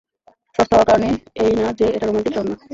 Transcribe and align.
সস্তা 0.55 0.73
হওয়ার 0.73 0.89
কারণে 0.89 1.09
এই 1.43 1.51
না 1.57 1.67
যে 1.79 1.85
এটা 1.95 2.05
রোমান্টিক 2.05 2.33
শহর 2.35 2.47
না। 2.49 2.55